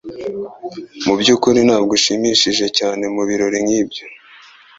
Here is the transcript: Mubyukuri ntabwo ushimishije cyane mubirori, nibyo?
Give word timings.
Mubyukuri 1.05 1.59
ntabwo 1.67 1.91
ushimishije 1.97 2.65
cyane 2.77 3.03
mubirori, 3.13 3.59
nibyo? 3.67 4.03